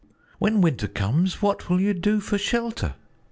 When 0.39 0.61
winter 0.61 0.87
comes 0.87 1.43
what 1.43 1.69
will 1.69 1.79
you 1.79 1.93
do 1.93 2.21
for 2.21 2.39
shelter? 2.39 2.95